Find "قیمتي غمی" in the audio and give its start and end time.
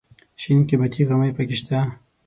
0.67-1.31